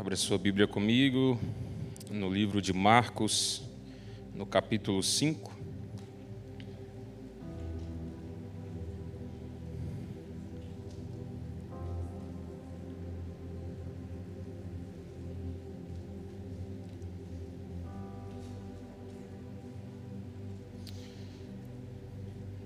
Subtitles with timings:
[0.00, 1.38] Abra sua Bíblia comigo
[2.10, 3.62] no livro de Marcos,
[4.34, 5.52] no capítulo 5.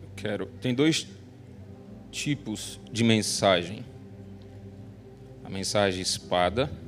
[0.01, 0.47] Eu quero.
[0.63, 1.09] Tem dois
[2.13, 3.85] tipos de mensagem:
[5.43, 6.84] a mensagem espada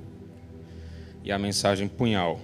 [1.27, 2.41] e a mensagem punhal.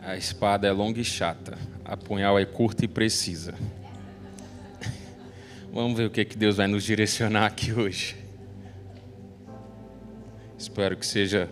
[0.00, 3.52] A espada é longa e chata, a punhal é curta e precisa.
[5.72, 8.16] Vamos ver o que, que Deus vai nos direcionar aqui hoje.
[10.56, 11.50] Espero que seja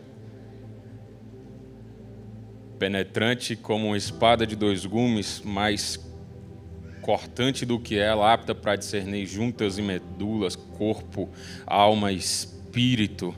[2.79, 5.99] penetrante como uma espada de dois gumes, mais
[7.01, 11.29] cortante do que ela, apta para discernir juntas e medulas, corpo,
[11.67, 13.35] alma e espírito,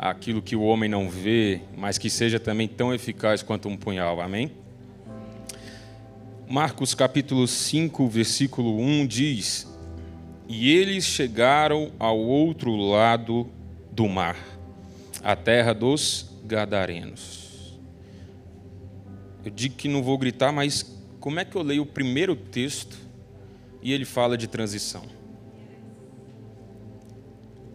[0.00, 4.20] aquilo que o homem não vê, mas que seja também tão eficaz quanto um punhal.
[4.20, 4.50] Amém?
[6.48, 9.68] Marcos capítulo 5, versículo 1 diz:
[10.48, 13.46] E eles chegaram ao outro lado
[13.92, 14.36] do mar,
[15.22, 17.78] a terra dos Gadarenos.
[19.44, 22.96] Eu digo que não vou gritar, mas como é que eu leio o primeiro texto
[23.82, 25.19] e ele fala de transição?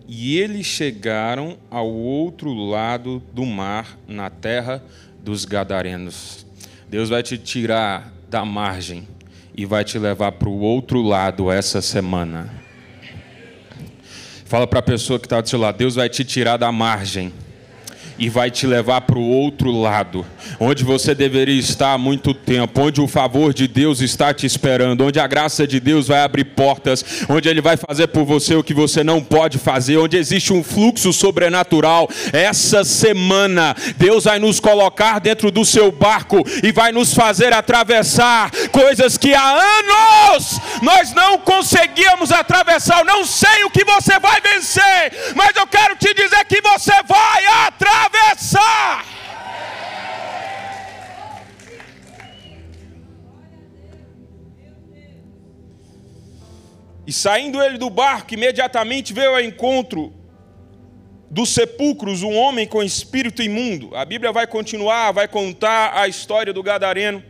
[0.08, 4.84] E eles chegaram ao outro lado do mar, na terra
[5.24, 6.46] dos Gadarenos.
[6.90, 9.08] Deus vai te tirar da margem
[9.56, 12.54] e vai te levar para o outro lado essa semana.
[14.46, 17.34] Fala para a pessoa que está do seu lado: Deus vai te tirar da margem
[18.18, 20.26] e vai te levar para o outro lado,
[20.60, 25.06] onde você deveria estar há muito tempo, onde o favor de Deus está te esperando,
[25.06, 28.64] onde a graça de Deus vai abrir portas, onde Ele vai fazer por você o
[28.64, 32.10] que você não pode fazer, onde existe um fluxo sobrenatural.
[32.32, 38.52] Essa semana, Deus vai nos colocar dentro do seu barco e vai nos fazer atravessar
[38.72, 43.00] coisas que há anos nós não conseguíamos atravessar.
[43.00, 46.94] Eu não sei o que você vai vencer, mas eu quero te dizer que você
[47.08, 49.06] vai atravessar atravessar.
[57.08, 60.12] E saindo ele do barco, imediatamente veio ao encontro
[61.30, 63.96] dos sepulcros um homem com espírito imundo.
[63.96, 67.24] A Bíblia vai continuar, vai contar a história do Gadareno.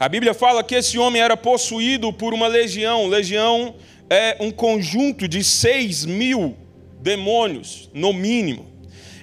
[0.00, 3.08] A Bíblia fala que esse homem era possuído por uma legião.
[3.08, 3.74] Legião
[4.08, 6.56] é um conjunto de seis mil
[7.00, 8.71] demônios, no mínimo.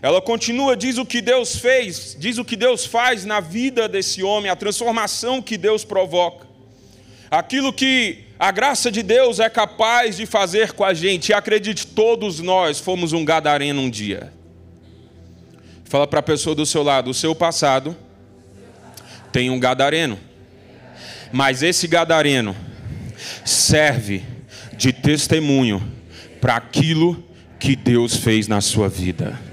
[0.01, 4.23] Ela continua, diz o que Deus fez, diz o que Deus faz na vida desse
[4.23, 6.47] homem, a transformação que Deus provoca.
[7.29, 11.29] Aquilo que a graça de Deus é capaz de fazer com a gente.
[11.29, 14.31] E acredite, todos nós fomos um gadareno um dia.
[15.83, 17.95] Fala para a pessoa do seu lado: o seu passado
[19.33, 20.17] tem um gadareno.
[21.31, 22.55] Mas esse gadareno
[23.45, 24.23] serve
[24.73, 25.83] de testemunho
[26.39, 27.23] para aquilo
[27.59, 29.48] que Deus fez na sua vida.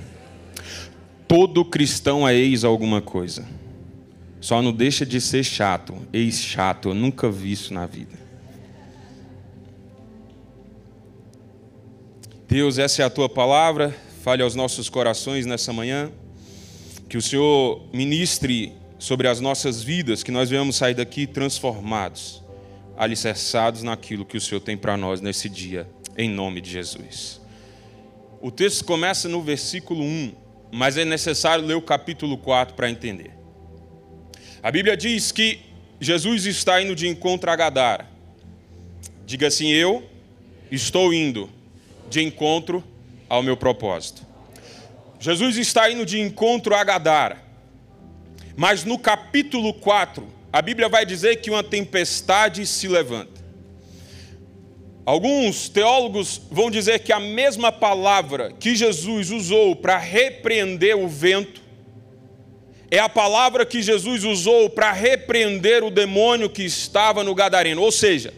[1.36, 3.46] Todo cristão é ex alguma coisa.
[4.40, 6.88] Só não deixa de ser chato, ex chato.
[6.88, 8.18] Eu nunca vi isso na vida.
[12.48, 13.94] Deus, essa é a tua palavra.
[14.22, 16.10] Fale aos nossos corações nessa manhã.
[17.06, 22.42] Que o Senhor ministre sobre as nossas vidas, que nós venhamos sair daqui transformados,
[22.96, 25.86] alicerçados naquilo que o Senhor tem para nós nesse dia,
[26.16, 27.42] em nome de Jesus.
[28.40, 33.30] O texto começa no versículo 1 mas é necessário ler o capítulo 4 para entender.
[34.62, 35.60] A Bíblia diz que
[36.00, 38.06] Jesus está indo de encontro a Gadara.
[39.24, 40.04] Diga assim: Eu
[40.70, 41.48] estou indo
[42.08, 42.82] de encontro
[43.28, 44.24] ao meu propósito.
[45.18, 47.42] Jesus está indo de encontro a Gadara.
[48.56, 53.35] Mas no capítulo 4, a Bíblia vai dizer que uma tempestade se levanta.
[55.06, 61.62] Alguns teólogos vão dizer que a mesma palavra que Jesus usou para repreender o vento
[62.90, 67.82] é a palavra que Jesus usou para repreender o demônio que estava no Gadareno.
[67.82, 68.34] Ou seja,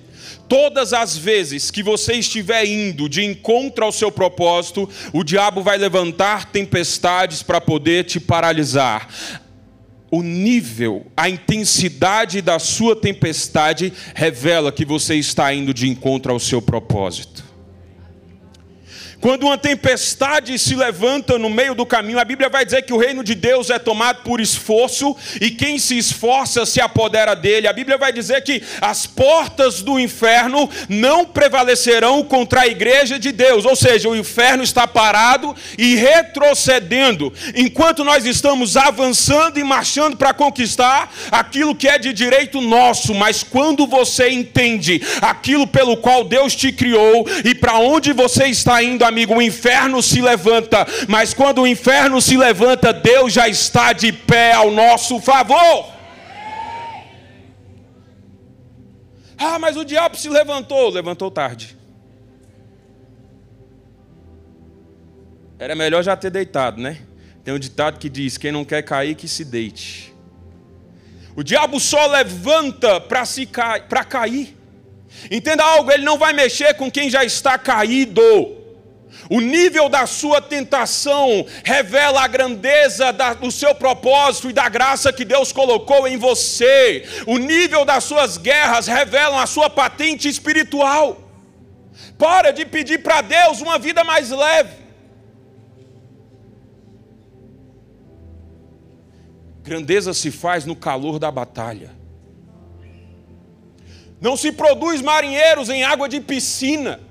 [0.47, 5.79] todas as vezes que você estiver indo de encontro ao seu propósito, o diabo vai
[5.79, 9.09] levantar tempestades para poder te paralisar
[10.11, 16.39] o nível, a intensidade da sua tempestade revela que você está indo de encontro ao
[16.39, 17.48] seu propósito.
[19.21, 22.97] Quando uma tempestade se levanta no meio do caminho, a Bíblia vai dizer que o
[22.97, 27.67] reino de Deus é tomado por esforço e quem se esforça se apodera dele.
[27.67, 33.33] A Bíblia vai dizer que as portas do inferno não prevalecerão contra a igreja de
[33.33, 40.17] Deus, ou seja, o inferno está parado e retrocedendo, enquanto nós estamos avançando e marchando
[40.17, 43.13] para conquistar aquilo que é de direito nosso.
[43.15, 48.81] Mas quando você entende aquilo pelo qual Deus te criou e para onde você está
[48.81, 53.93] indo, amigo, o inferno se levanta, mas quando o inferno se levanta, Deus já está
[53.93, 55.87] de pé ao nosso favor.
[59.39, 61.77] Ah, mas o diabo se levantou, levantou tarde.
[65.59, 66.99] Era melhor já ter deitado, né?
[67.45, 70.15] Tem um ditado que diz: quem não quer cair, que se deite.
[71.35, 74.57] O diabo só levanta para cair.
[75.31, 78.23] Entenda algo, ele não vai mexer com quem já está caído.
[79.31, 85.13] O nível da sua tentação revela a grandeza da, do seu propósito e da graça
[85.13, 87.07] que Deus colocou em você.
[87.27, 91.21] O nível das suas guerras revelam a sua patente espiritual.
[92.17, 94.77] Para de pedir para Deus uma vida mais leve.
[99.63, 101.91] Grandeza se faz no calor da batalha.
[104.21, 107.08] Não se produz marinheiros em água de piscina.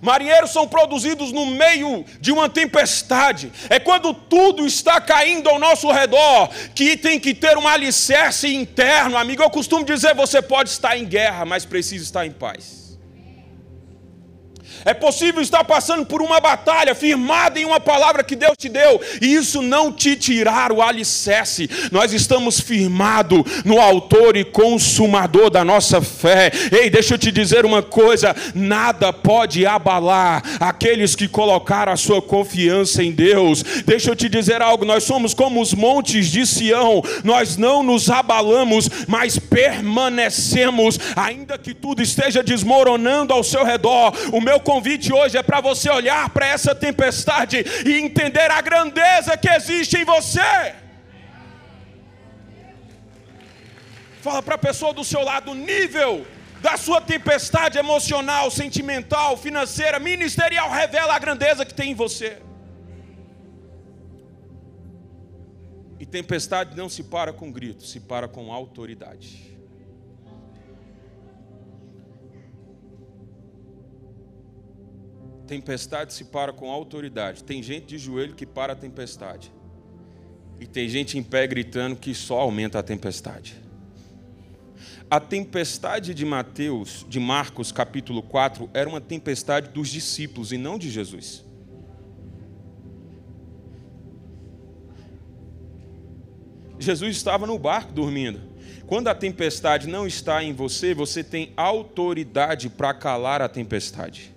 [0.00, 3.52] Marinheiros são produzidos no meio de uma tempestade.
[3.68, 9.16] É quando tudo está caindo ao nosso redor que tem que ter um alicerce interno.
[9.16, 12.79] Amigo, eu costumo dizer: você pode estar em guerra, mas precisa estar em paz.
[14.84, 19.00] É possível estar passando por uma batalha firmada em uma palavra que Deus te deu,
[19.20, 21.68] e isso não te tirar o alicerce.
[21.90, 26.50] Nós estamos firmados no autor e consumador da nossa fé.
[26.72, 32.22] Ei, deixa eu te dizer uma coisa: nada pode abalar aqueles que colocaram a sua
[32.22, 33.62] confiança em Deus.
[33.84, 38.10] Deixa eu te dizer algo: nós somos como os montes de Sião, nós não nos
[38.10, 44.12] abalamos, mas permanecemos, ainda que tudo esteja desmoronando ao seu redor.
[44.32, 49.36] O meu convite hoje é para você olhar para essa tempestade e entender a grandeza
[49.36, 50.50] que existe em você.
[54.22, 56.24] Fala para a pessoa do seu lado, o nível
[56.60, 62.30] da sua tempestade emocional, sentimental, financeira, ministerial revela a grandeza que tem em você.
[65.98, 69.49] E tempestade não se para com grito, se para com autoridade.
[75.50, 77.42] Tempestade se para com autoridade.
[77.42, 79.52] Tem gente de joelho que para a tempestade.
[80.60, 83.56] E tem gente em pé gritando que só aumenta a tempestade.
[85.10, 90.78] A tempestade de Mateus, de Marcos, capítulo 4, era uma tempestade dos discípulos e não
[90.78, 91.44] de Jesus.
[96.78, 98.40] Jesus estava no barco dormindo.
[98.86, 104.32] Quando a tempestade não está em você, você tem autoridade para calar a tempestade.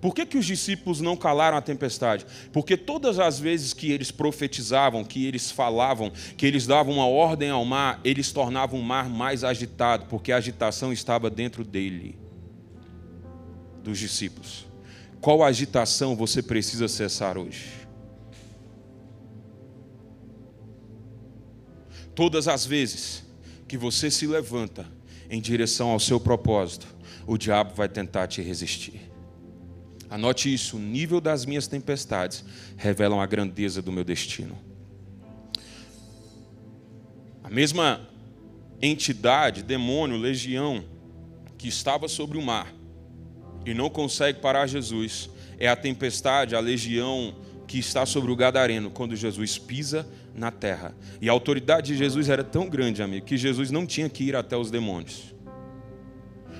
[0.00, 2.26] Por que, que os discípulos não calaram a tempestade?
[2.52, 7.50] Porque todas as vezes que eles profetizavam, que eles falavam, que eles davam uma ordem
[7.50, 12.18] ao mar, eles tornavam o mar mais agitado, porque a agitação estava dentro dele,
[13.82, 14.66] dos discípulos.
[15.20, 17.86] Qual agitação você precisa cessar hoje?
[22.14, 23.24] Todas as vezes
[23.66, 24.86] que você se levanta
[25.28, 26.86] em direção ao seu propósito,
[27.26, 29.15] o diabo vai tentar te resistir.
[30.08, 32.44] Anote isso: o nível das minhas tempestades
[32.76, 34.56] revelam a grandeza do meu destino.
[37.42, 38.00] A mesma
[38.82, 40.84] entidade, demônio, legião,
[41.56, 42.72] que estava sobre o mar
[43.64, 45.28] e não consegue parar Jesus,
[45.58, 47.34] é a tempestade, a legião
[47.66, 50.94] que está sobre o Gadareno, quando Jesus pisa na terra.
[51.20, 54.36] E a autoridade de Jesus era tão grande, amigo, que Jesus não tinha que ir
[54.36, 55.34] até os demônios.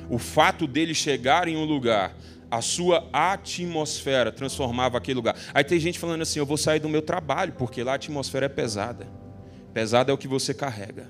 [0.09, 2.17] O fato dele chegar em um lugar
[2.51, 5.37] a sua atmosfera transformava aquele lugar.
[5.53, 8.47] Aí tem gente falando assim: eu vou sair do meu trabalho, porque lá a atmosfera
[8.47, 9.07] é pesada.
[9.73, 11.09] Pesada é o que você carrega.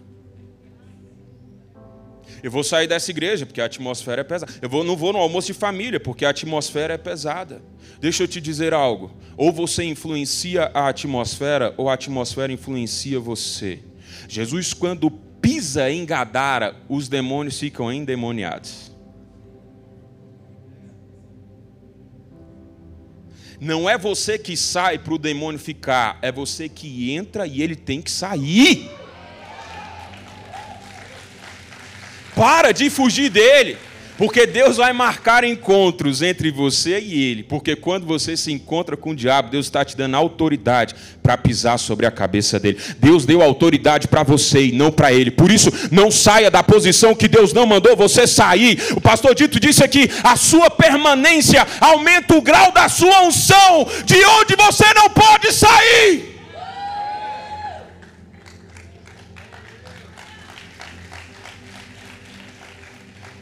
[2.43, 4.53] Eu vou sair dessa igreja, porque a atmosfera é pesada.
[4.61, 7.63] Eu vou, não vou no almoço de família, porque a atmosfera é pesada.
[8.01, 13.81] Deixa eu te dizer algo: ou você influencia a atmosfera, ou a atmosfera influencia você.
[14.29, 18.96] Jesus, quando pisa em Gadara, os demônios ficam endemoniados.
[23.61, 27.75] Não é você que sai para o demônio ficar, é você que entra e ele
[27.75, 28.91] tem que sair.
[32.35, 33.79] Para de fugir dele.
[34.19, 37.43] Porque Deus vai marcar encontros entre você e Ele.
[37.43, 41.79] Porque quando você se encontra com o diabo, Deus está te dando autoridade para pisar
[41.79, 42.79] sobre a cabeça dele.
[42.99, 45.31] Deus deu autoridade para você e não para Ele.
[45.31, 48.81] Por isso, não saia da posição que Deus não mandou você sair.
[48.97, 54.25] O pastor Dito disse aqui: a sua permanência aumenta o grau da sua unção, de
[54.25, 56.36] onde você não pode sair.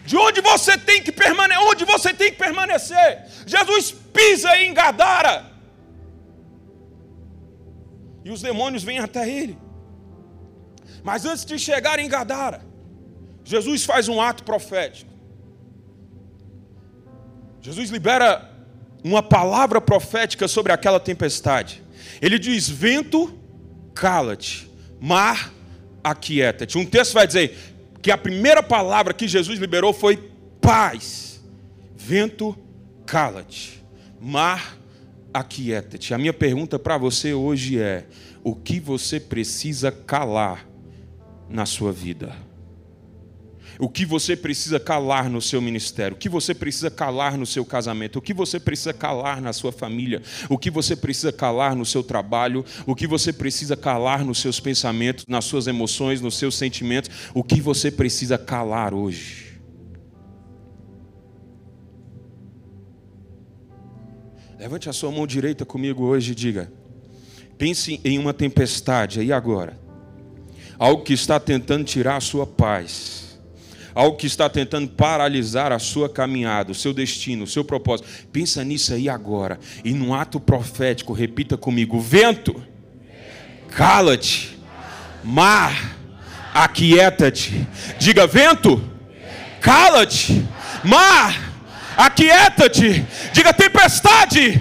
[0.05, 1.63] De onde você tem que permanecer?
[1.65, 3.25] Onde você tem que permanecer?
[3.47, 5.51] Jesus pisa em Gadara.
[8.25, 9.59] E os demônios vêm até ele.
[11.03, 12.63] Mas antes de chegar em Gadara,
[13.45, 15.11] Jesus faz um ato profético.
[17.61, 18.51] Jesus libera
[19.03, 21.83] uma palavra profética sobre aquela tempestade.
[22.21, 23.39] Ele diz: Vento,
[23.95, 24.71] cala-te,
[25.01, 25.53] mar,
[26.03, 26.79] aquieta-te.
[26.79, 27.74] Um texto vai dizer:
[28.05, 30.31] que a primeira palavra que Jesus liberou foi
[30.61, 31.43] paz.
[31.97, 32.55] Vento,
[33.07, 33.83] cala-te.
[34.21, 34.77] Mar,
[35.33, 36.13] aquieta-te.
[36.13, 38.07] A minha pergunta para você hoje é:
[38.43, 40.69] o que você precisa calar
[41.49, 42.37] na sua vida?
[43.79, 47.65] O que você precisa calar no seu ministério, o que você precisa calar no seu
[47.65, 51.85] casamento, o que você precisa calar na sua família, o que você precisa calar no
[51.85, 56.55] seu trabalho, o que você precisa calar nos seus pensamentos, nas suas emoções, nos seus
[56.55, 59.45] sentimentos, o que você precisa calar hoje.
[64.59, 66.73] Levante a sua mão direita comigo hoje e diga:
[67.59, 69.79] pense em uma tempestade aí agora,
[70.79, 73.24] algo que está tentando tirar a sua paz
[73.95, 78.09] algo que está tentando paralisar a sua caminhada, o seu destino, o seu propósito.
[78.33, 79.59] Pensa nisso aí agora.
[79.85, 82.61] E num ato profético, repita comigo: vento,
[83.71, 84.59] cala-te,
[85.23, 85.97] mar,
[86.53, 87.67] aquieta-te.
[87.99, 88.83] Diga: vento,
[89.61, 90.45] cala-te,
[90.83, 91.53] mar,
[91.97, 93.07] aquieta-te.
[93.33, 94.61] Diga: tempestade,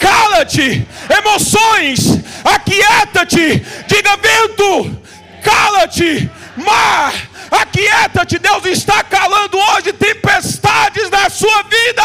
[0.00, 0.86] cala-te,
[1.18, 3.62] emoções, aquieta-te.
[3.86, 5.00] Diga: vento,
[5.44, 12.02] cala-te, mar, Aquieta-te, Deus está calando hoje tempestades na sua vida.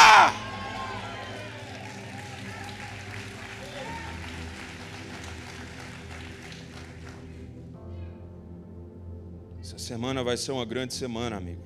[9.59, 11.63] Essa semana vai ser uma grande semana, amigo.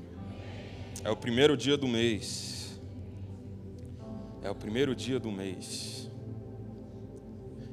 [1.03, 2.79] É o primeiro dia do mês.
[4.41, 6.09] É o primeiro dia do mês.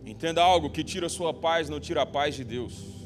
[0.04, 2.99] Entenda algo que tira a sua paz, não tira a paz de Deus.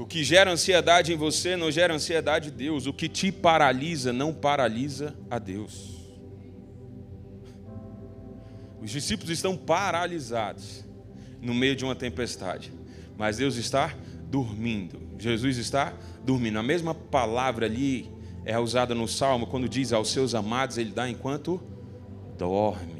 [0.00, 2.86] O que gera ansiedade em você não gera ansiedade em Deus.
[2.86, 5.90] O que te paralisa não paralisa a Deus.
[8.80, 10.86] Os discípulos estão paralisados
[11.42, 12.72] no meio de uma tempestade,
[13.18, 13.94] mas Deus está
[14.30, 14.98] dormindo.
[15.18, 15.92] Jesus está
[16.24, 16.58] dormindo.
[16.58, 18.10] A mesma palavra ali
[18.46, 21.62] é usada no Salmo quando diz aos seus amados, Ele dá enquanto
[22.38, 22.99] dorme.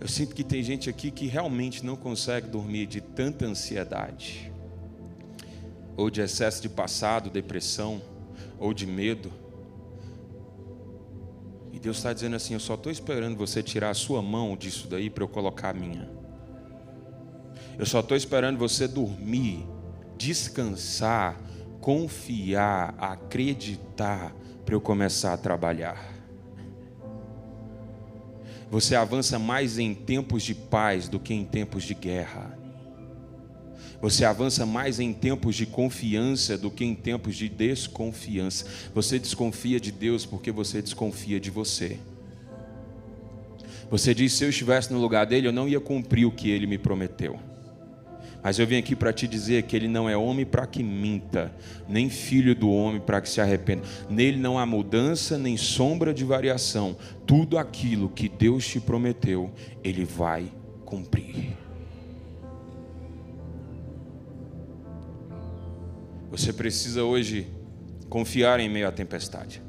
[0.00, 4.50] Eu sinto que tem gente aqui que realmente não consegue dormir de tanta ansiedade,
[5.94, 8.00] ou de excesso de passado, depressão,
[8.58, 9.30] ou de medo.
[11.70, 14.88] E Deus está dizendo assim: Eu só estou esperando você tirar a sua mão disso
[14.88, 16.10] daí para eu colocar a minha.
[17.78, 19.66] Eu só estou esperando você dormir,
[20.16, 21.38] descansar,
[21.78, 26.19] confiar, acreditar para eu começar a trabalhar.
[28.70, 32.56] Você avança mais em tempos de paz do que em tempos de guerra.
[34.00, 38.64] Você avança mais em tempos de confiança do que em tempos de desconfiança.
[38.94, 41.98] Você desconfia de Deus porque você desconfia de você.
[43.90, 46.66] Você diz: se eu estivesse no lugar dele, eu não ia cumprir o que ele
[46.66, 47.49] me prometeu.
[48.42, 51.54] Mas eu vim aqui para te dizer que ele não é homem para que minta,
[51.86, 53.82] nem filho do homem para que se arrependa.
[54.08, 56.96] Nele não há mudança nem sombra de variação.
[57.26, 59.50] Tudo aquilo que Deus te prometeu,
[59.84, 60.50] ele vai
[60.86, 61.56] cumprir.
[66.30, 67.46] Você precisa hoje
[68.08, 69.60] confiar em meio à tempestade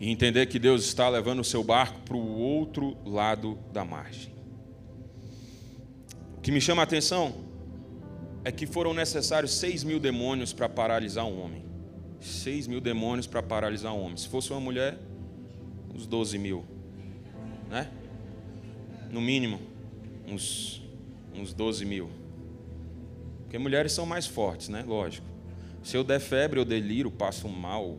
[0.00, 4.32] e entender que Deus está levando o seu barco para o outro lado da margem.
[6.36, 7.48] O que me chama a atenção
[8.48, 11.62] é que foram necessários seis mil demônios para paralisar um homem.
[12.18, 14.16] Seis mil demônios para paralisar um homem.
[14.16, 14.98] Se fosse uma mulher,
[15.94, 16.64] uns 12 mil.
[17.68, 17.90] Né?
[19.10, 19.60] No mínimo,
[20.26, 20.82] uns,
[21.34, 22.08] uns 12 mil.
[23.42, 24.82] Porque mulheres são mais fortes, né?
[24.86, 25.26] Lógico.
[25.82, 27.98] Se eu der febre ou delírio, passo mal.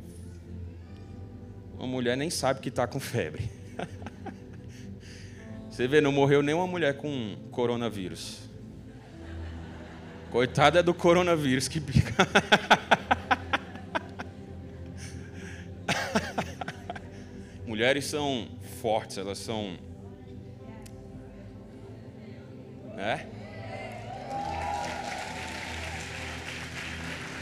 [1.77, 3.47] Uma mulher nem sabe que está com febre.
[5.69, 8.48] Você vê, não morreu nenhuma mulher com coronavírus.
[10.31, 12.27] Coitada é do coronavírus que pica.
[17.65, 18.47] Mulheres são
[18.81, 19.77] fortes, elas são.
[22.95, 23.25] Né?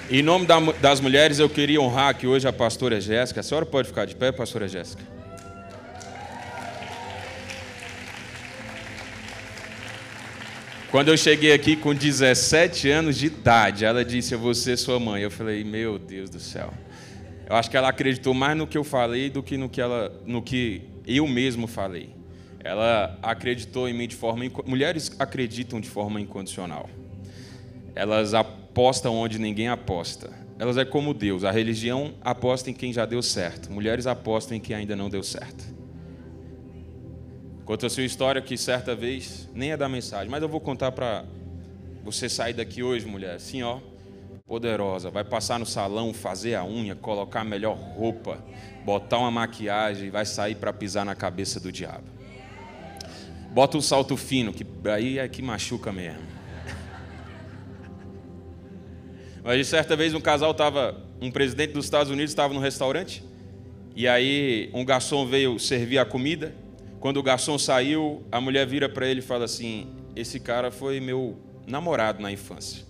[0.10, 0.46] Em nome
[0.80, 3.42] das mulheres, eu queria honrar aqui hoje a pastora Jéssica.
[3.42, 5.17] A senhora pode ficar de pé, pastora Jéssica?
[10.90, 14.98] Quando eu cheguei aqui com 17 anos de idade, ela disse: Eu vou ser sua
[14.98, 15.22] mãe.
[15.22, 16.74] Eu falei: Meu Deus do céu.
[17.50, 20.14] Eu acho que ela acreditou mais no que eu falei do que no que, ela,
[20.26, 22.16] no que eu mesmo falei.
[22.64, 24.46] Ela acreditou em mim de forma.
[24.66, 26.90] Mulheres acreditam de forma incondicional.
[27.94, 30.32] Elas apostam onde ninguém aposta.
[30.58, 31.44] Elas é como Deus.
[31.44, 33.72] A religião aposta em quem já deu certo.
[33.72, 35.77] Mulheres apostam em quem ainda não deu certo.
[37.68, 40.90] Conta a sua história que certa vez, nem é da mensagem, mas eu vou contar
[40.94, 41.26] para
[42.02, 43.82] você sair daqui hoje, mulher, assim, ó,
[44.46, 45.10] poderosa.
[45.10, 48.42] Vai passar no salão, fazer a unha, colocar a melhor roupa,
[48.86, 52.06] botar uma maquiagem e vai sair para pisar na cabeça do diabo.
[53.52, 56.24] Bota um salto fino, que aí é que machuca mesmo.
[59.44, 63.26] Mas certa vez um casal estava, um presidente dos Estados Unidos estava no restaurante,
[63.94, 66.56] e aí um garçom veio servir a comida,
[67.00, 71.00] quando o garçom saiu, a mulher vira para ele e fala assim: Esse cara foi
[71.00, 71.38] meu
[71.68, 72.84] namorado na infância.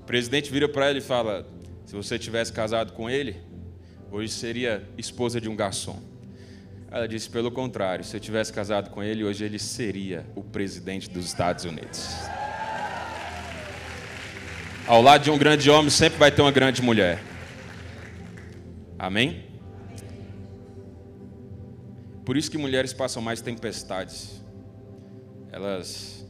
[0.00, 1.46] O presidente vira para ele e fala:
[1.84, 3.36] Se você tivesse casado com ele,
[4.10, 6.00] hoje seria esposa de um garçom.
[6.90, 11.10] Ela disse: Pelo contrário, se eu tivesse casado com ele, hoje ele seria o presidente
[11.10, 12.08] dos Estados Unidos.
[14.86, 17.22] Ao lado de um grande homem sempre vai ter uma grande mulher.
[18.98, 19.51] Amém?
[22.24, 24.42] Por isso que mulheres passam mais tempestades.
[25.50, 26.24] Elas,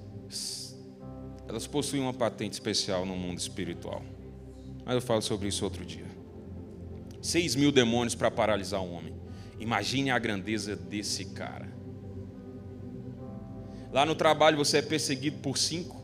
[1.46, 4.02] elas possuem uma patente especial no mundo espiritual.
[4.84, 6.06] Mas eu falo sobre isso outro dia.
[7.20, 9.14] Seis mil demônios para paralisar um homem.
[9.61, 11.70] Imagine a grandeza desse cara.
[13.92, 16.02] Lá no trabalho você é perseguido por cinco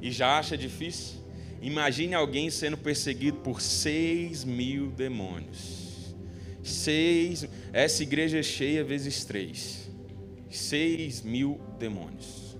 [0.00, 1.24] e já acha difícil.
[1.62, 6.14] Imagine alguém sendo perseguido por seis mil demônios.
[6.62, 9.90] Seis, essa igreja é cheia vezes três.
[10.48, 12.56] Seis mil demônios.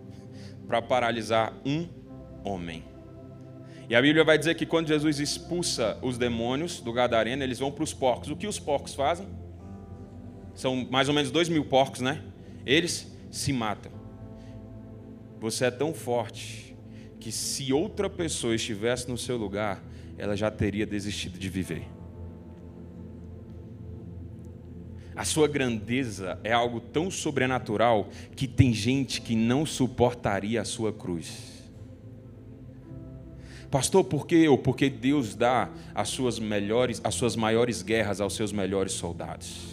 [0.68, 1.88] Para paralisar um
[2.44, 2.84] homem.
[3.88, 7.72] E a Bíblia vai dizer que quando Jesus expulsa os demônios do Gadareno, eles vão
[7.72, 8.28] para os porcos.
[8.28, 9.26] O que os porcos fazem?
[10.54, 12.22] São mais ou menos dois mil porcos, né?
[12.66, 13.90] Eles se matam.
[15.40, 16.76] Você é tão forte
[17.18, 19.82] que se outra pessoa estivesse no seu lugar,
[20.18, 22.01] ela já teria desistido de viver.
[25.14, 30.92] A sua grandeza é algo tão sobrenatural que tem gente que não suportaria a sua
[30.92, 31.52] cruz.
[33.70, 34.58] Pastor, por que eu?
[34.58, 39.72] Porque Deus dá as suas melhores, as suas maiores guerras aos seus melhores soldados.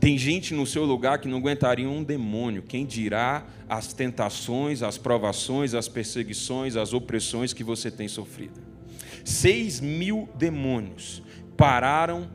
[0.00, 2.62] Tem gente no seu lugar que não aguentaria um demônio.
[2.62, 8.60] Quem dirá as tentações, as provações, as perseguições, as opressões que você tem sofrido?
[9.24, 11.22] Seis mil demônios
[11.56, 12.30] pararam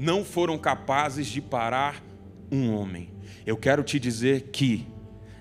[0.00, 2.02] não foram capazes de parar
[2.50, 3.10] um homem.
[3.44, 4.86] Eu quero te dizer que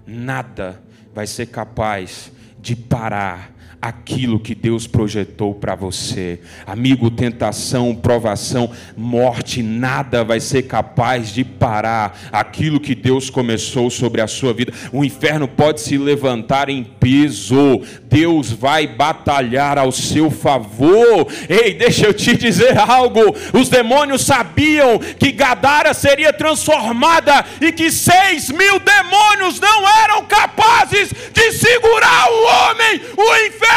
[0.06, 6.40] nada vai ser capaz de parar aquilo que Deus projetou para você.
[6.68, 14.20] Amigo, tentação, provação, morte, nada vai ser capaz de parar aquilo que Deus começou sobre
[14.22, 14.74] a sua vida.
[14.92, 21.28] O inferno pode se levantar em peso, Deus vai batalhar ao seu favor.
[21.48, 27.90] Ei, deixa eu te dizer algo: os demônios sabiam que Gadara seria transformada e que
[27.92, 33.69] seis mil demônios não eram capazes de segurar o homem, o inferno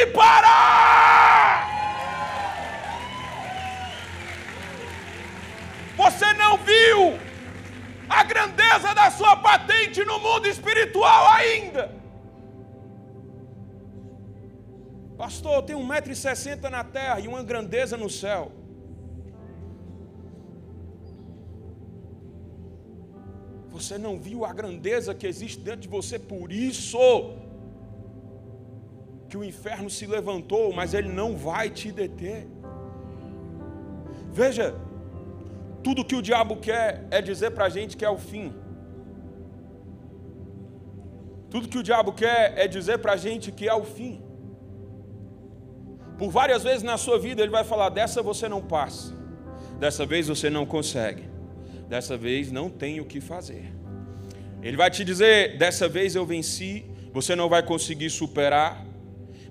[0.00, 1.68] te parar.
[5.96, 7.18] Você não viu
[8.08, 11.92] a grandeza da sua patente no mundo espiritual ainda.
[15.18, 18.50] Pastor, eu tenho 1,60m na terra e uma grandeza no céu.
[23.68, 26.98] Você não viu a grandeza que existe dentro de você, por isso
[29.30, 32.48] que o inferno se levantou, mas ele não vai te deter.
[34.40, 34.74] Veja,
[35.84, 38.52] tudo que o diabo quer é dizer para a gente que é o fim.
[41.48, 44.20] Tudo que o diabo quer é dizer para a gente que é o fim.
[46.18, 49.14] Por várias vezes na sua vida ele vai falar: dessa você não passa,
[49.78, 51.24] dessa vez você não consegue,
[51.88, 53.72] dessa vez não tem o que fazer.
[54.60, 58.89] Ele vai te dizer: dessa vez eu venci, você não vai conseguir superar,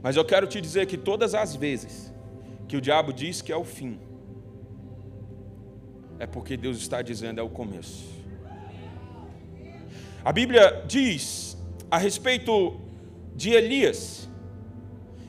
[0.01, 2.13] mas eu quero te dizer que todas as vezes
[2.67, 3.99] que o diabo diz que é o fim,
[6.19, 8.05] é porque Deus está dizendo é o começo.
[10.23, 11.57] A Bíblia diz
[11.89, 12.79] a respeito
[13.35, 14.29] de Elias,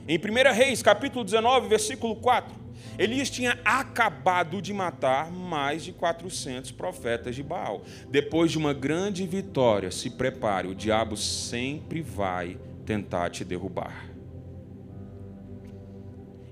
[0.07, 2.53] em 1 Reis, capítulo 19, versículo 4,
[2.99, 7.83] Elias tinha acabado de matar mais de 400 profetas de Baal.
[8.09, 14.10] Depois de uma grande vitória, se prepare, o diabo sempre vai tentar te derrubar.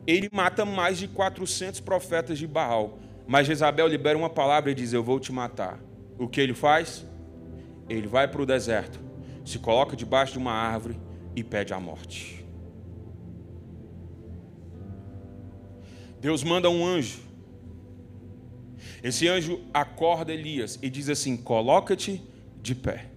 [0.10, 4.91] Ele mata mais de 400 profetas de Baal, mas Jezabel libera uma palavra e diz:
[4.91, 5.80] Eu vou te matar.
[6.17, 7.06] O que ele faz?
[7.88, 9.00] Ele vai para o deserto,
[9.45, 11.00] se coloca debaixo de uma árvore
[11.36, 12.43] e pede a morte.
[16.19, 17.19] Deus manda um anjo.
[19.04, 22.19] Esse anjo acorda Elias e diz assim: Coloca-te
[22.60, 23.12] de pé.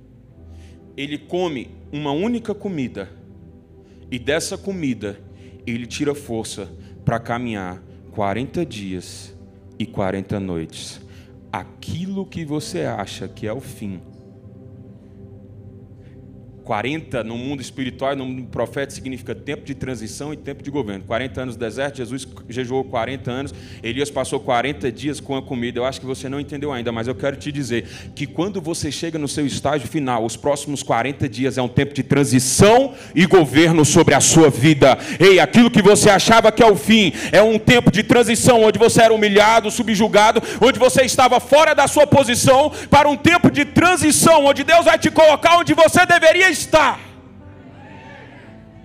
[0.95, 3.09] Ele come uma única comida,
[4.11, 5.32] e dessa comida
[5.67, 6.69] ele tira força
[7.05, 9.35] para caminhar 40 dias
[9.79, 11.01] e 40 noites.
[11.51, 14.01] Aquilo que você acha que é o fim,
[16.63, 21.05] 40 no mundo espiritual no mundo profeta significa tempo de transição e tempo de governo.
[21.07, 25.79] 40 anos no deserto, Jesus jejuou 40 anos, Elias passou 40 dias com a comida.
[25.79, 28.91] Eu acho que você não entendeu ainda, mas eu quero te dizer que quando você
[28.91, 33.27] chega no seu estágio final, os próximos 40 dias é um tempo de transição e
[33.27, 34.99] governo sobre a sua vida.
[35.19, 38.79] Ei, aquilo que você achava que é o fim, é um tempo de transição onde
[38.79, 43.65] você era humilhado, subjugado, onde você estava fora da sua posição, para um tempo de
[43.65, 46.99] transição onde Deus vai te colocar onde você deveria está.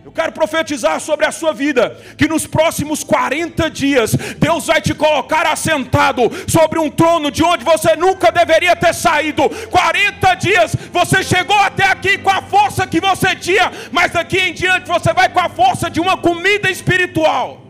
[0.07, 1.83] Eu quero profetizar sobre a sua vida
[2.17, 7.65] que nos próximos 40 dias Deus vai te colocar assentado sobre um trono de onde
[7.65, 9.49] você nunca deveria ter saído.
[9.69, 14.53] 40 dias você chegou até aqui com a força que você tinha, mas daqui em
[14.53, 17.61] diante você vai com a força de uma comida espiritual.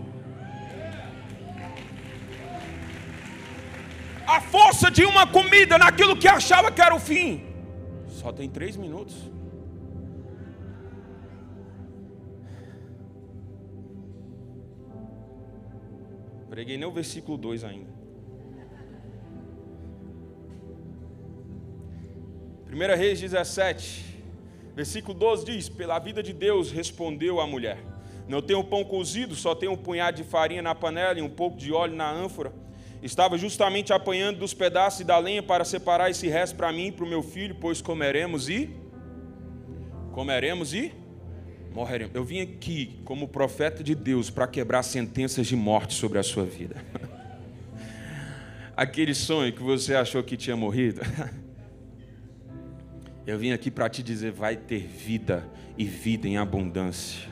[4.27, 7.43] A força de uma comida naquilo que achava que era o fim.
[8.09, 9.15] Só tem três minutos.
[16.49, 17.89] Preguei nem o versículo 2 ainda.
[22.71, 24.05] 1 Reis 17,
[24.75, 27.79] versículo 12 diz: Pela vida de Deus respondeu a mulher:
[28.27, 31.57] Não tenho pão cozido, só tenho um punhado de farinha na panela e um pouco
[31.57, 32.53] de óleo na ânfora.
[33.01, 37.05] Estava justamente apanhando dos pedaços da lenha para separar esse resto para mim e para
[37.05, 38.69] o meu filho, pois comeremos e.
[40.13, 40.93] Comeremos e
[41.77, 42.15] morreremos.
[42.15, 46.43] Eu vim aqui como profeta de Deus para quebrar sentenças de morte sobre a sua
[46.43, 46.75] vida.
[48.75, 51.01] Aquele sonho que você achou que tinha morrido.
[53.27, 55.45] Eu vim aqui para te dizer: vai ter vida
[55.77, 57.27] e vida em abundância.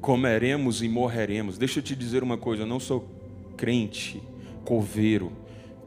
[0.00, 1.56] Comeremos e morreremos.
[1.56, 3.08] Deixa eu te dizer uma coisa: eu não sou
[3.56, 4.22] crente,
[4.62, 5.32] coveiro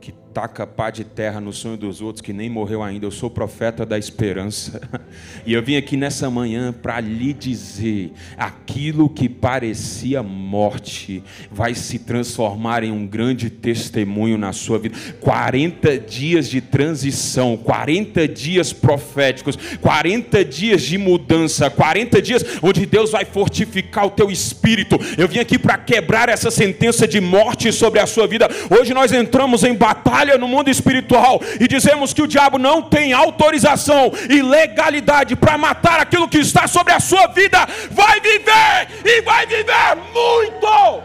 [0.02, 3.06] que taca pá de terra no sonho dos outros que nem morreu ainda.
[3.06, 4.82] Eu sou profeta da esperança.
[5.46, 12.00] E eu vim aqui nessa manhã para lhe dizer: aquilo que parecia morte vai se
[12.00, 14.96] transformar em um grande testemunho na sua vida.
[15.19, 23.12] 40 dias de transição, 40 dias proféticos, 40 dias de mudança, 40 dias onde Deus
[23.12, 24.98] vai fortificar o teu espírito.
[25.17, 28.48] Eu vim aqui para quebrar essa sentença de morte sobre a sua vida.
[28.69, 33.13] Hoje nós entramos em batalha no mundo espiritual e dizemos que o diabo não tem
[33.13, 39.21] autorização e legalidade para matar aquilo que está sobre a sua vida, vai viver e
[39.21, 41.03] vai viver muito.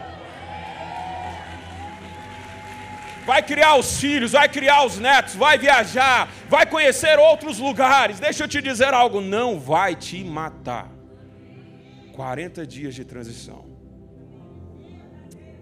[3.25, 8.19] Vai criar os filhos, vai criar os netos, vai viajar, vai conhecer outros lugares.
[8.19, 10.89] Deixa eu te dizer algo: não vai te matar.
[12.13, 13.65] 40 dias de transição.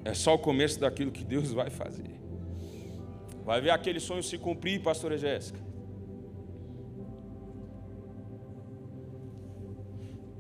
[0.06, 2.17] É só o começo daquilo que Deus vai fazer.
[3.48, 5.58] Vai ver aquele sonho se cumprir, pastora Jéssica.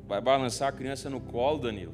[0.06, 1.94] Vai balançar a criança no colo, Danilo.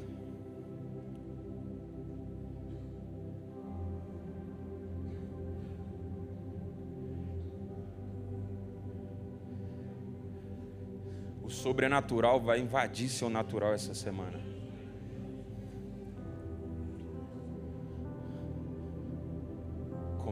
[11.44, 14.53] O sobrenatural vai invadir seu natural essa semana.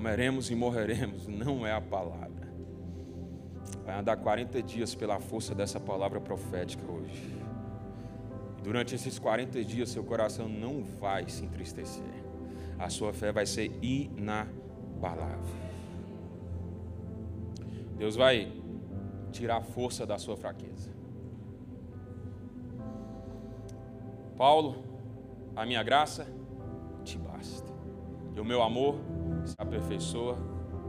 [0.01, 2.51] Comeremos e morreremos, não é a palavra.
[3.85, 7.39] Vai andar 40 dias pela força dessa palavra profética hoje.
[8.63, 12.23] Durante esses 40 dias, seu coração não vai se entristecer.
[12.79, 15.55] A sua fé vai ser inabalável.
[17.95, 18.51] Deus vai
[19.31, 20.89] tirar a força da sua fraqueza.
[24.35, 24.83] Paulo,
[25.55, 26.25] A minha graça
[27.03, 27.71] te basta.
[28.33, 29.10] E o meu amor
[29.45, 30.37] se aperfeiçoa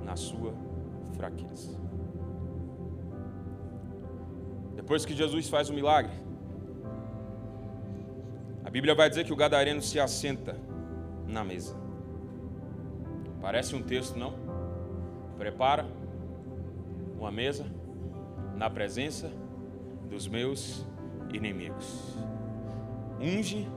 [0.04, 0.54] na sua
[1.16, 1.78] fraqueza.
[4.74, 6.12] Depois que Jesus faz o milagre,
[8.64, 10.56] a Bíblia vai dizer que o gadareno se assenta
[11.26, 11.76] na mesa.
[13.40, 14.34] Parece um texto, não?
[15.36, 15.86] Prepara
[17.18, 17.66] uma mesa
[18.56, 19.30] na presença
[20.08, 20.86] dos meus
[21.32, 22.16] inimigos.
[23.20, 23.68] Unge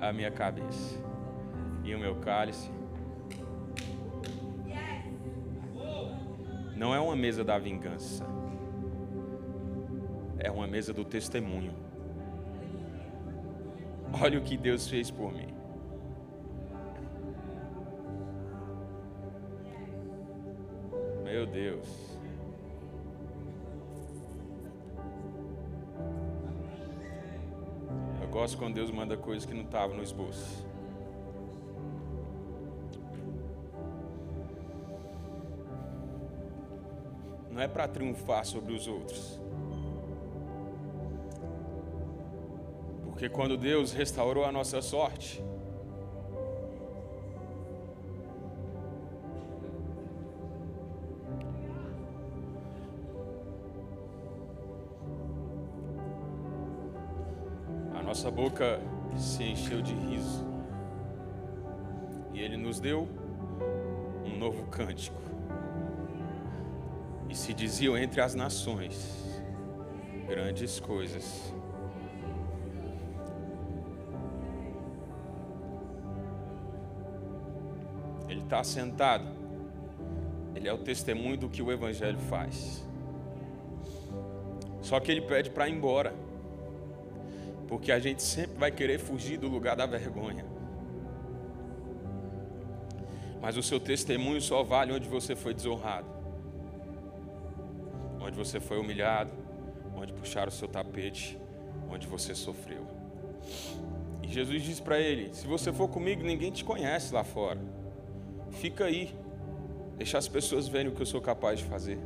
[0.00, 0.98] a minha cabeça
[1.84, 2.70] e o meu cálice.
[6.82, 8.26] Não é uma mesa da vingança,
[10.36, 11.72] é uma mesa do testemunho.
[14.20, 15.54] Olha o que Deus fez por mim.
[21.22, 22.18] Meu Deus.
[28.20, 30.66] Eu gosto quando Deus manda coisas que não estavam no esboço.
[37.62, 39.40] É para triunfar sobre os outros.
[43.04, 45.42] Porque quando Deus restaurou a nossa sorte,
[58.12, 58.78] nossa boca
[59.16, 60.46] se encheu de riso.
[62.34, 63.08] E Ele nos deu
[64.22, 65.31] um novo cântico.
[67.32, 68.94] E se diziam entre as nações
[70.28, 71.50] grandes coisas.
[78.28, 79.24] Ele está sentado.
[80.54, 82.86] Ele é o testemunho do que o Evangelho faz.
[84.82, 86.14] Só que ele pede para ir embora.
[87.66, 90.44] Porque a gente sempre vai querer fugir do lugar da vergonha.
[93.40, 96.21] Mas o seu testemunho só vale onde você foi desonrado,
[98.32, 99.30] onde você foi humilhado,
[99.94, 101.38] onde puxaram o seu tapete,
[101.90, 102.86] onde você sofreu.
[104.22, 107.60] E Jesus diz para ele: Se você for comigo, ninguém te conhece lá fora.
[108.50, 109.14] Fica aí,
[109.98, 111.98] deixa as pessoas verem o que eu sou capaz de fazer.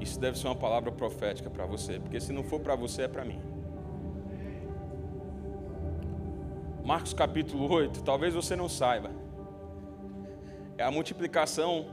[0.00, 3.08] Isso deve ser uma palavra profética para você, porque se não for para você, é
[3.08, 3.40] para mim.
[6.82, 9.10] Marcos capítulo 8, talvez você não saiba.
[10.78, 11.86] É a multiplicação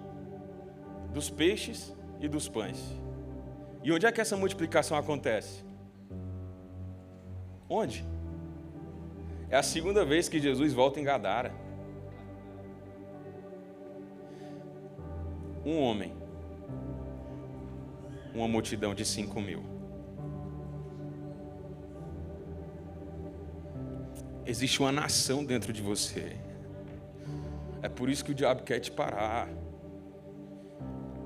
[1.13, 2.79] dos peixes e dos pães.
[3.83, 5.63] E onde é que essa multiplicação acontece?
[7.69, 8.05] Onde?
[9.49, 11.53] É a segunda vez que Jesus volta em Gadara.
[15.65, 16.13] Um homem,
[18.33, 19.61] uma multidão de cinco mil.
[24.45, 26.37] Existe uma nação dentro de você.
[27.81, 29.49] É por isso que o diabo quer te parar.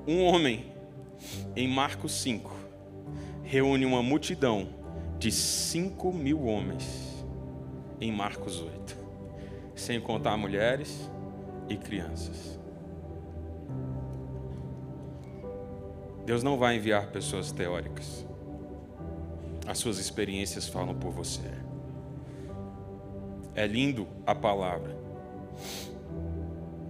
[0.07, 0.76] Um homem,
[1.55, 2.51] em Marcos 5,
[3.43, 4.67] reúne uma multidão
[5.17, 7.25] de 5 mil homens,
[7.99, 8.97] em Marcos 8,
[9.75, 11.09] sem contar mulheres
[11.69, 12.59] e crianças.
[16.25, 18.25] Deus não vai enviar pessoas teóricas.
[19.65, 21.49] As suas experiências falam por você.
[23.55, 24.95] É lindo a palavra.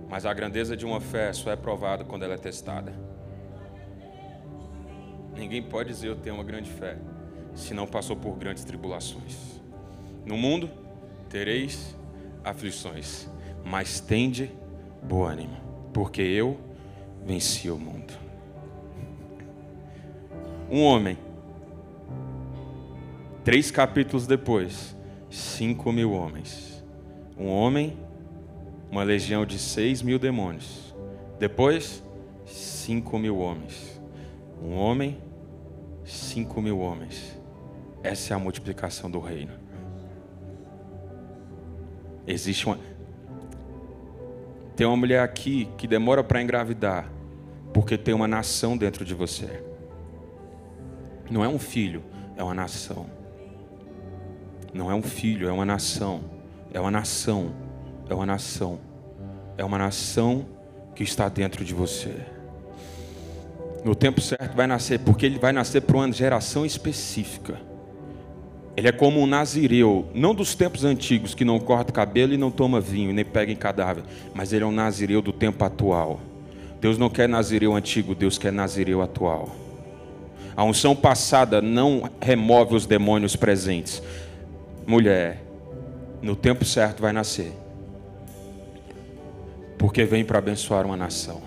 [0.09, 2.91] Mas a grandeza de uma fé só é provada quando ela é testada.
[5.37, 6.97] Ninguém pode dizer eu tenho uma grande fé
[7.53, 9.61] se não passou por grandes tribulações.
[10.25, 10.69] No mundo
[11.29, 11.95] tereis
[12.43, 13.29] aflições,
[13.63, 14.51] mas tende
[15.03, 15.57] bom ânimo,
[15.93, 16.57] porque eu
[17.25, 18.13] venci o mundo.
[20.69, 21.17] Um homem,
[23.43, 24.95] três capítulos depois,
[25.29, 26.83] cinco mil homens.
[27.37, 27.97] Um homem,
[28.89, 30.95] uma legião de seis mil demônios.
[31.39, 32.03] Depois,
[32.45, 34.01] cinco mil homens.
[34.61, 35.17] Um homem,
[36.07, 37.39] cinco mil homens.
[38.01, 39.53] Essa é a multiplicação do reino.
[42.25, 42.79] Existe uma.
[44.75, 47.11] Tem uma mulher aqui que demora para engravidar,
[47.73, 49.63] porque tem uma nação dentro de você.
[51.29, 52.03] Não é um filho,
[52.35, 53.07] é uma nação.
[54.73, 56.21] Não é um filho, é uma nação.
[56.73, 57.51] É uma nação.
[58.09, 58.79] É uma nação.
[59.57, 60.45] É uma nação
[60.93, 62.36] que está dentro de você.
[63.83, 67.59] No tempo certo vai nascer, porque ele vai nascer para uma geração específica.
[68.75, 72.51] Ele é como um nazireu, não dos tempos antigos, que não corta cabelo e não
[72.51, 74.03] toma vinho, nem pega em cadáver,
[74.35, 76.19] mas ele é um nazireu do tempo atual.
[76.79, 79.49] Deus não quer nazireu antigo, Deus quer nazireu atual.
[80.55, 84.01] A unção passada não remove os demônios presentes,
[84.85, 85.43] mulher,
[86.21, 87.51] no tempo certo vai nascer.
[89.77, 91.41] Porque vem para abençoar uma nação.